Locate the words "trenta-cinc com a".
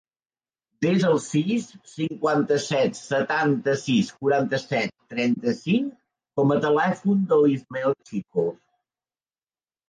5.15-6.59